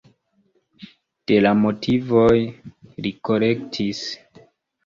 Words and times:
De 1.31 1.37
la 1.47 1.51
motivoj 1.59 2.39
li 3.07 3.13
korektis. 3.31 4.05